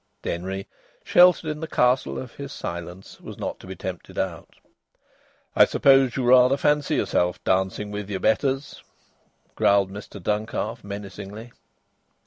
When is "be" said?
3.67-3.75